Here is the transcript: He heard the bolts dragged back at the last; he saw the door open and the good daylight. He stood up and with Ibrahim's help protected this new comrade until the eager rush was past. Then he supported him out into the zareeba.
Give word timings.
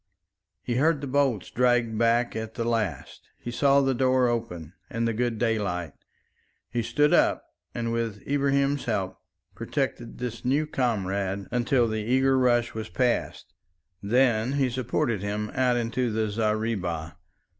He 0.63 0.77
heard 0.77 0.99
the 0.99 1.05
bolts 1.05 1.51
dragged 1.51 1.95
back 1.95 2.35
at 2.35 2.55
the 2.55 2.63
last; 2.63 3.29
he 3.37 3.51
saw 3.51 3.81
the 3.81 3.93
door 3.93 4.27
open 4.29 4.73
and 4.89 5.07
the 5.07 5.13
good 5.13 5.37
daylight. 5.37 5.93
He 6.71 6.81
stood 6.81 7.13
up 7.13 7.43
and 7.75 7.93
with 7.93 8.27
Ibrahim's 8.27 8.85
help 8.85 9.19
protected 9.53 10.17
this 10.17 10.43
new 10.43 10.65
comrade 10.65 11.45
until 11.51 11.87
the 11.87 12.01
eager 12.01 12.35
rush 12.35 12.73
was 12.73 12.89
past. 12.89 13.53
Then 14.01 14.53
he 14.53 14.71
supported 14.71 15.21
him 15.21 15.51
out 15.53 15.77
into 15.77 16.11
the 16.11 16.31
zareeba. 16.31 17.15